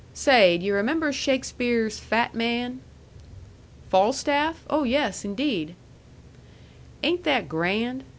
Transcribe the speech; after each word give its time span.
Say, 0.15 0.57
d' 0.57 0.63
yu' 0.63 0.73
remember 0.73 1.13
Shakespeare's 1.13 1.99
fat 1.99 2.33
man?" 2.33 2.79
"Falstaff? 3.91 4.65
Oh, 4.67 4.81
yes, 4.81 5.23
indeed." 5.23 5.75
"Ain't 7.03 7.23
that 7.23 7.47
grand? 7.47 8.03